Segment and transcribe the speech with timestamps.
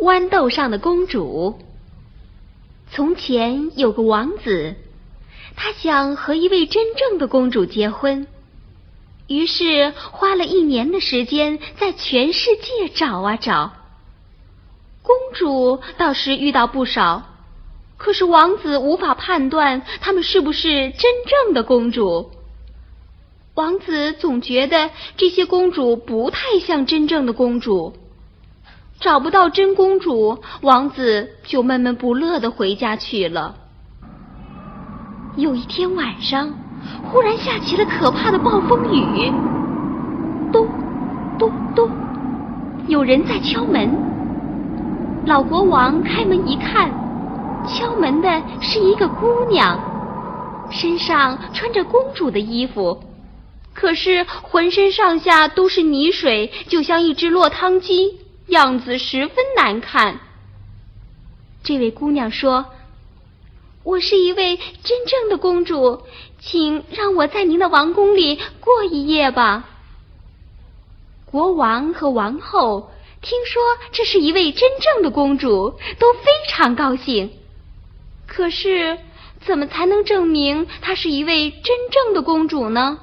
[0.00, 1.58] 豌豆上的公主。
[2.90, 4.74] 从前有个王子，
[5.54, 8.26] 他想和一位真正的公主结婚，
[9.28, 13.72] 于是花了一年的时间在全世界找啊找。
[15.02, 17.22] 公主倒是遇到不少，
[17.96, 22.30] 可是王子无法判断她们是不是真正的公主。
[23.54, 27.94] 王子总觉得这些公主不太像真正的公主。
[29.00, 33.56] 找不到真公主，王子就闷闷不乐的回家去了。
[35.36, 36.52] 有一天晚上，
[37.02, 39.32] 忽然下起了可怕的暴风雨，
[40.52, 40.68] 咚
[41.38, 41.90] 咚咚，
[42.88, 43.90] 有人在敲门。
[45.24, 46.90] 老国王开门一看，
[47.66, 49.78] 敲门的是一个姑娘，
[50.70, 53.02] 身上穿着公主的衣服，
[53.72, 58.18] 可是浑身上下都是泥水，就像一只落汤鸡。
[58.50, 60.20] 样子十分难看。
[61.62, 62.66] 这位姑娘说
[63.84, 66.02] ：“我是一位真正的公主，
[66.38, 69.68] 请让我在您的王宫里过一夜吧。”
[71.26, 72.90] 国王和王后
[73.22, 77.30] 听说这是一位真正的公主，都非常高兴。
[78.26, 78.98] 可是，
[79.46, 82.98] 怎么才能证明她是一位真正的公主呢？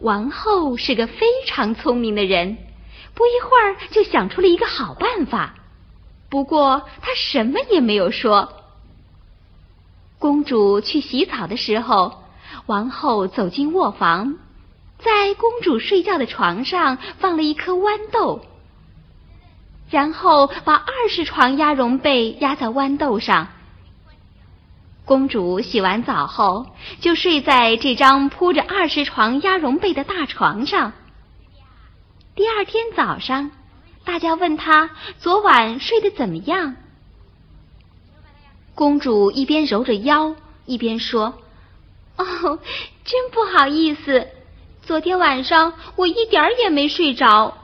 [0.00, 2.58] 王后是个非常聪明的人。
[3.16, 5.54] 不一会儿就想出了一个好办法，
[6.28, 8.52] 不过他什么也没有说。
[10.18, 12.22] 公主去洗澡的时候，
[12.66, 14.36] 王后走进卧房，
[14.98, 18.44] 在公主睡觉的床上放了一颗豌豆，
[19.88, 23.48] 然后把二十床鸭绒被压在豌豆上。
[25.06, 26.66] 公主洗完澡后，
[27.00, 30.92] 就睡在这张铺着二十床鸭绒被的大床上。
[32.36, 33.50] 第二天早上，
[34.04, 36.76] 大家问他昨晚睡得怎么样。
[38.74, 41.32] 公主一边揉着腰，一边说
[42.18, 42.58] ：“哦，
[43.06, 44.28] 真不好意思，
[44.82, 47.56] 昨天晚上我一点儿也没睡着。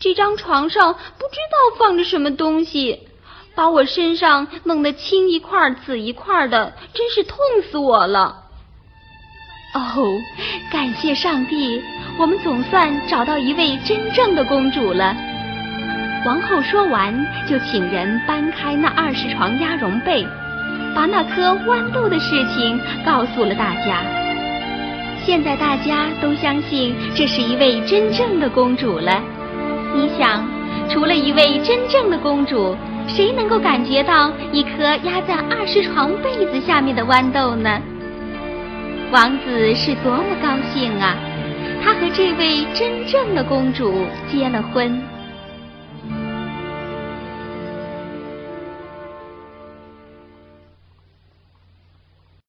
[0.00, 3.08] 这张床上不知道放着什么东西，
[3.54, 7.38] 把我身上弄得青一块紫一块的，真是痛
[7.70, 8.46] 死我了。”
[9.74, 10.02] 哦，
[10.72, 11.80] 感谢上帝，
[12.18, 15.14] 我们总算找到一位真正的公主了。
[16.26, 17.14] 王后说完，
[17.46, 20.26] 就请人搬开那二十床鸭绒被，
[20.96, 24.02] 把那颗豌豆的事情告诉了大家。
[25.24, 29.22] 现在大家都相信这是一位真正的公主了。
[29.94, 30.44] 你想，
[30.88, 32.76] 除了一位真正的公主，
[33.06, 37.80] 谁能够感觉到一颗压在二十床被子下面的豌豆呢？
[39.12, 41.14] 王子是多么高兴啊！
[42.18, 45.17] 这位真正的公主结了婚。